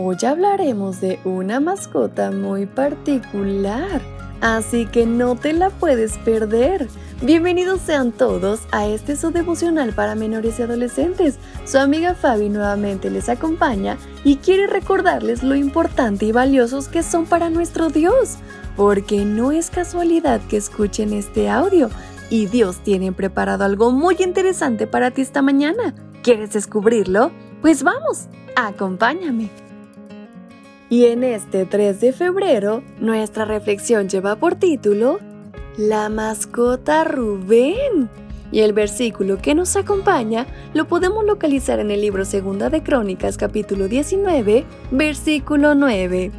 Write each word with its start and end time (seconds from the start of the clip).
Hoy 0.00 0.16
hablaremos 0.24 1.00
de 1.00 1.18
una 1.24 1.58
mascota 1.58 2.30
muy 2.30 2.66
particular, 2.66 4.00
así 4.40 4.86
que 4.86 5.06
no 5.06 5.34
te 5.34 5.52
la 5.52 5.70
puedes 5.70 6.18
perder. 6.18 6.86
Bienvenidos 7.20 7.80
sean 7.80 8.12
todos 8.12 8.60
a 8.70 8.86
este 8.86 9.16
su 9.16 9.32
devocional 9.32 9.92
para 9.94 10.14
menores 10.14 10.60
y 10.60 10.62
adolescentes. 10.62 11.40
Su 11.64 11.78
amiga 11.78 12.14
Fabi 12.14 12.48
nuevamente 12.48 13.10
les 13.10 13.28
acompaña 13.28 13.98
y 14.22 14.36
quiere 14.36 14.68
recordarles 14.68 15.42
lo 15.42 15.56
importante 15.56 16.26
y 16.26 16.30
valiosos 16.30 16.86
que 16.86 17.02
son 17.02 17.26
para 17.26 17.50
nuestro 17.50 17.88
Dios, 17.88 18.36
porque 18.76 19.24
no 19.24 19.50
es 19.50 19.68
casualidad 19.68 20.40
que 20.42 20.58
escuchen 20.58 21.12
este 21.12 21.50
audio 21.50 21.90
y 22.30 22.46
Dios 22.46 22.76
tiene 22.84 23.10
preparado 23.10 23.64
algo 23.64 23.90
muy 23.90 24.14
interesante 24.20 24.86
para 24.86 25.10
ti 25.10 25.22
esta 25.22 25.42
mañana. 25.42 25.92
¿Quieres 26.22 26.52
descubrirlo? 26.52 27.32
Pues 27.62 27.82
vamos, 27.82 28.28
acompáñame. 28.54 29.50
Y 30.90 31.04
en 31.06 31.22
este 31.22 31.66
3 31.66 32.00
de 32.00 32.12
febrero, 32.12 32.82
nuestra 32.98 33.44
reflexión 33.44 34.08
lleva 34.08 34.36
por 34.36 34.54
título 34.54 35.18
La 35.76 36.08
mascota 36.08 37.04
Rubén. 37.04 38.08
Y 38.50 38.60
el 38.60 38.72
versículo 38.72 39.36
que 39.36 39.54
nos 39.54 39.76
acompaña 39.76 40.46
lo 40.72 40.88
podemos 40.88 41.26
localizar 41.26 41.78
en 41.80 41.90
el 41.90 42.00
libro 42.00 42.24
Segunda 42.24 42.70
de 42.70 42.82
Crónicas 42.82 43.36
capítulo 43.36 43.86
19, 43.86 44.64
versículo 44.90 45.74
9. 45.74 46.32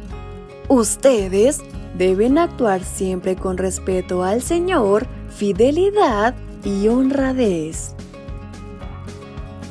Ustedes 0.66 1.60
deben 1.96 2.36
actuar 2.36 2.82
siempre 2.82 3.36
con 3.36 3.56
respeto 3.56 4.24
al 4.24 4.42
Señor, 4.42 5.06
fidelidad 5.28 6.34
y 6.64 6.88
honradez. 6.88 7.94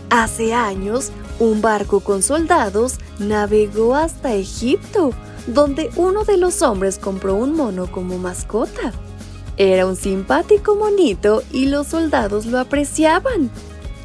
Hace 0.09 0.53
años, 0.53 1.11
un 1.39 1.61
barco 1.61 2.01
con 2.01 2.21
soldados 2.21 2.95
navegó 3.17 3.95
hasta 3.95 4.33
Egipto, 4.33 5.11
donde 5.47 5.89
uno 5.95 6.25
de 6.25 6.37
los 6.37 6.61
hombres 6.61 6.99
compró 6.99 7.35
un 7.35 7.55
mono 7.55 7.91
como 7.91 8.17
mascota. 8.17 8.91
Era 9.57 9.85
un 9.85 9.95
simpático 9.95 10.75
monito 10.75 11.43
y 11.51 11.65
los 11.65 11.87
soldados 11.87 12.45
lo 12.45 12.59
apreciaban. 12.59 13.49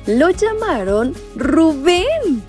Lo 0.07 0.31
llamaron 0.31 1.15
Rubén. 1.37 2.43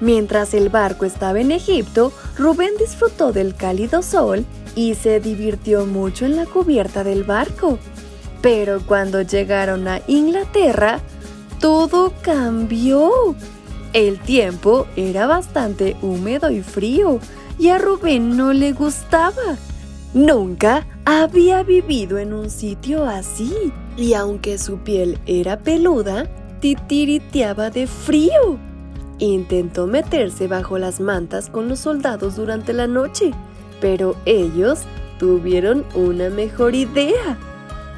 Mientras 0.00 0.54
el 0.54 0.68
barco 0.68 1.04
estaba 1.04 1.40
en 1.40 1.52
Egipto, 1.52 2.12
Rubén 2.36 2.72
disfrutó 2.78 3.32
del 3.32 3.54
cálido 3.54 4.02
sol 4.02 4.44
y 4.74 4.94
se 4.94 5.20
divirtió 5.20 5.86
mucho 5.86 6.26
en 6.26 6.36
la 6.36 6.46
cubierta 6.46 7.04
del 7.04 7.24
barco. 7.24 7.78
Pero 8.42 8.82
cuando 8.84 9.22
llegaron 9.22 9.88
a 9.88 10.02
Inglaterra, 10.06 11.00
todo 11.60 12.12
cambió. 12.22 13.34
El 13.94 14.18
tiempo 14.18 14.88
era 14.96 15.28
bastante 15.28 15.96
húmedo 16.02 16.50
y 16.50 16.62
frío 16.62 17.20
y 17.60 17.68
a 17.68 17.78
Rubén 17.78 18.36
no 18.36 18.52
le 18.52 18.72
gustaba. 18.72 19.56
Nunca 20.12 20.84
había 21.04 21.62
vivido 21.62 22.18
en 22.18 22.32
un 22.32 22.50
sitio 22.50 23.04
así 23.04 23.72
y 23.96 24.14
aunque 24.14 24.58
su 24.58 24.78
piel 24.78 25.20
era 25.26 25.60
peluda, 25.60 26.26
titiriteaba 26.58 27.70
de 27.70 27.86
frío. 27.86 28.58
Intentó 29.20 29.86
meterse 29.86 30.48
bajo 30.48 30.76
las 30.76 30.98
mantas 30.98 31.48
con 31.48 31.68
los 31.68 31.78
soldados 31.78 32.34
durante 32.34 32.72
la 32.72 32.88
noche, 32.88 33.30
pero 33.80 34.16
ellos 34.26 34.80
tuvieron 35.20 35.84
una 35.94 36.30
mejor 36.30 36.74
idea. 36.74 37.38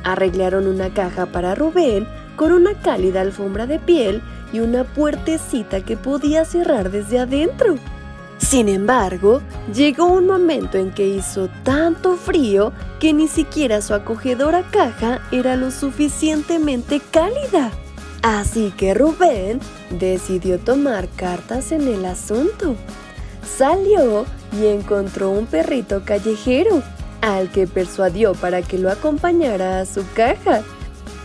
Arreglaron 0.04 0.66
una 0.66 0.93
caja 0.93 1.25
para 1.25 1.54
Rubén 1.54 2.06
con 2.36 2.52
una 2.52 2.74
cálida 2.74 3.22
alfombra 3.22 3.66
de 3.66 3.78
piel 3.78 4.22
y 4.52 4.60
una 4.60 4.84
puertecita 4.84 5.80
que 5.80 5.97
podía 5.97 6.44
cerrar 6.44 6.91
desde 6.91 7.19
adentro. 7.19 7.76
Sin 8.38 8.69
embargo, 8.69 9.41
llegó 9.74 10.06
un 10.06 10.26
momento 10.26 10.76
en 10.78 10.92
que 10.92 11.08
hizo 11.08 11.48
tanto 11.64 12.16
frío 12.16 12.72
que 13.00 13.12
ni 13.12 13.28
siquiera 13.28 13.80
su 13.80 13.94
acogedora 13.94 14.62
caja 14.70 15.20
era 15.32 15.56
lo 15.56 15.70
suficientemente 15.70 17.00
cálida. 17.10 17.72
Así 18.22 18.72
que 18.76 18.92
Rubén 18.92 19.60
decidió 19.91 20.58
tomar 20.58 21.08
cartas 21.16 21.72
en 21.72 21.88
el 21.88 22.04
asunto. 22.04 22.76
Salió 23.56 24.26
y 24.52 24.66
encontró 24.66 25.30
un 25.30 25.46
perrito 25.46 26.02
callejero, 26.04 26.82
al 27.20 27.50
que 27.50 27.66
persuadió 27.66 28.34
para 28.34 28.62
que 28.62 28.78
lo 28.78 28.91
acompañara 28.91 29.80
a 29.80 29.86
su 29.86 30.04
caja. 30.14 30.62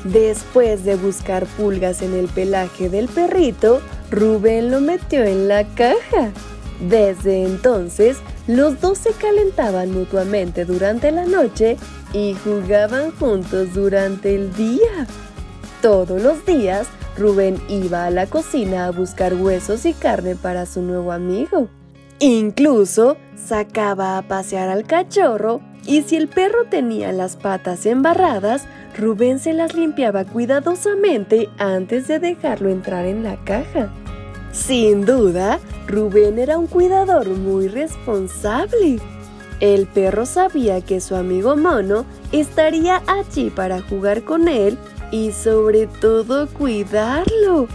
Después 0.04 0.84
de 0.84 0.96
buscar 0.96 1.46
pulgas 1.46 2.02
en 2.02 2.16
el 2.16 2.28
pelaje 2.28 2.90
del 2.90 3.08
perrito, 3.08 3.82
Rubén 4.10 4.72
lo 4.72 4.82
metió 4.82 5.24
en 5.24 5.48
la 5.48 5.64
caja. 5.76 6.32
Desde 6.80 7.44
entonces, 7.44 8.18
los 8.48 8.82
dos 8.82 8.98
se 8.98 9.12
calentaban 9.12 9.92
mutuamente 9.92 10.66
durante 10.66 11.12
la 11.12 11.26
noche 11.26 11.78
y 12.14 12.36
jugaban 12.44 13.12
juntos 13.12 13.74
durante 13.74 14.34
el 14.34 14.54
día. 14.56 15.06
Todos 15.82 16.22
los 16.22 16.46
días, 16.46 16.88
Rubén 17.18 17.62
iba 17.70 18.06
a 18.06 18.10
la 18.10 18.26
cocina 18.26 18.88
a 18.88 18.92
buscar 18.92 19.36
huesos 19.36 19.86
y 19.86 19.94
carne 19.94 20.36
para 20.36 20.66
su 20.66 20.82
nuevo 20.82 21.12
amigo. 21.12 21.68
Incluso 22.20 23.18
sacaba 23.36 24.18
a 24.18 24.24
pasear 24.24 24.70
al 24.70 24.86
cachorro 24.86 25.62
y 25.86 26.04
si 26.04 26.16
el 26.16 26.28
perro 26.28 26.66
tenía 26.70 27.12
las 27.12 27.36
patas 27.36 27.86
embarradas, 27.86 28.66
Rubén 28.98 29.40
se 29.40 29.54
las 29.54 29.74
limpiaba 29.74 30.26
cuidadosamente 30.26 31.50
antes 31.58 32.08
de 32.08 32.20
dejarlo 32.20 32.70
entrar 32.70 33.06
en 33.06 33.24
la 33.24 33.38
caja. 33.44 33.90
Sin 34.52 35.06
duda, 35.06 35.60
Rubén 35.88 36.38
era 36.38 36.58
un 36.58 36.68
cuidador 36.68 37.30
muy 37.30 37.68
responsable. 37.68 39.00
El 39.60 39.88
perro 39.88 40.26
sabía 40.26 40.82
que 40.82 41.00
su 41.00 41.16
amigo 41.16 41.56
mono 41.56 42.06
estaría 42.32 43.02
allí 43.08 43.50
para 43.50 43.82
jugar 43.82 44.24
con 44.24 44.48
él 44.48 44.78
y 45.12 45.32
sobre 45.32 45.88
todo 45.88 46.48
cuidarlo. 46.48 47.68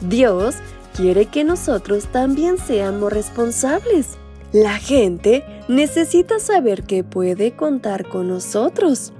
Dios 0.00 0.56
quiere 0.96 1.26
que 1.26 1.44
nosotros 1.44 2.06
también 2.06 2.58
seamos 2.58 3.12
responsables. 3.12 4.18
La 4.52 4.76
gente 4.76 5.44
necesita 5.66 6.38
saber 6.38 6.82
que 6.82 7.04
puede 7.04 7.52
contar 7.52 8.06
con 8.06 8.28
nosotros. 8.28 9.14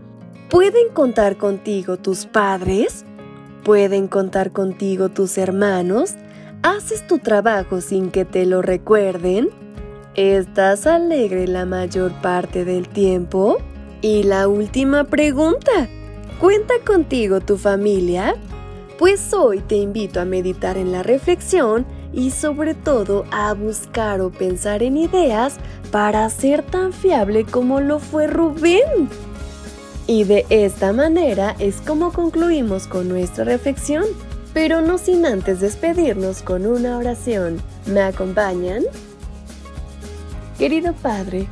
¿Pueden 0.51 0.91
contar 0.93 1.39
contigo 1.39 1.97
tus 1.97 2.27
padres? 2.27 3.07
¿Pueden 3.65 4.09
contar 4.09 4.53
contigo 4.53 5.09
tus 5.09 5.39
hermanos? 5.39 6.17
¿Haces 6.63 7.07
tu 7.07 7.19
trabajo 7.19 7.81
sin 7.81 8.11
que 8.11 8.27
te 8.27 8.45
lo 8.45 8.61
recuerden? 8.61 9.49
¿Estás 10.17 10.87
alegre 10.87 11.49
la 11.49 11.65
mayor 11.65 12.13
parte 12.21 12.67
del 12.67 12.87
tiempo? 12.91 13.57
Y 14.03 14.25
la 14.25 14.49
última 14.49 15.05
pregunta, 15.05 15.89
¿cuenta 16.41 16.75
contigo 16.85 17.41
tu 17.41 17.57
familia? 17.57 18.35
Pues 18.99 19.33
hoy 19.33 19.61
te 19.61 19.77
invito 19.77 20.21
a 20.21 20.27
meditar 20.27 20.77
en 20.77 20.93
la 20.93 21.03
reflexión 21.03 21.87
y 22.13 22.31
sobre 22.31 22.75
todo 22.75 23.25
a 23.31 23.55
buscar 23.55 24.21
o 24.21 24.31
pensar 24.31 24.83
en 24.83 24.97
ideas 24.97 25.57
para 25.91 26.29
ser 26.31 26.63
tan 26.63 26.93
fiable 26.93 27.45
como 27.45 27.81
lo 27.81 27.99
fue 27.99 28.27
Rubén. 28.27 29.09
Y 30.07 30.25
de 30.25 30.47
esta 30.51 30.93
manera 30.93 31.55
es 31.59 31.81
como 31.81 32.13
concluimos 32.13 32.87
con 32.87 33.09
nuestra 33.09 33.45
reflexión, 33.45 34.05
pero 34.53 34.83
no 34.83 34.99
sin 34.99 35.25
antes 35.25 35.61
despedirnos 35.61 36.43
con 36.43 36.67
una 36.67 36.99
oración. 36.99 37.63
¿Me 37.87 38.01
acompañan? 38.01 38.83
Querido 40.59 40.93
Padre, 40.93 41.47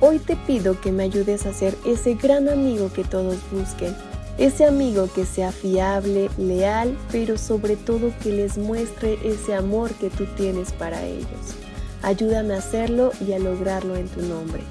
hoy 0.00 0.18
te 0.18 0.36
pido 0.36 0.80
que 0.80 0.92
me 0.92 1.04
ayudes 1.04 1.46
a 1.46 1.52
ser 1.52 1.76
ese 1.86 2.14
gran 2.14 2.48
amigo 2.48 2.92
que 2.92 3.04
todos 3.04 3.36
busquen 3.52 3.94
ese 4.38 4.64
amigo 4.64 5.08
que 5.14 5.24
sea 5.24 5.52
fiable, 5.52 6.28
leal, 6.38 6.96
pero 7.12 7.38
sobre 7.38 7.76
todo 7.76 8.12
que 8.22 8.30
les 8.30 8.58
muestre 8.58 9.18
ese 9.24 9.54
amor 9.54 9.92
que 9.94 10.10
tú 10.10 10.26
tienes 10.36 10.72
para 10.72 11.04
ellos. 11.04 11.54
Ayúdame 12.02 12.54
a 12.54 12.58
hacerlo 12.58 13.12
y 13.26 13.32
a 13.32 13.38
lograrlo 13.38 13.96
en 13.96 14.08
tu 14.08 14.22
nombre. 14.22 14.62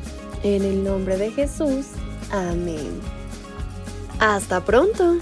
En 0.44 0.64
el 0.64 0.84
nombre 0.84 1.18
de 1.18 1.32
Jesús. 1.32 1.86
Amén. 2.32 3.00
Hasta 4.20 4.64
pronto. 4.64 5.18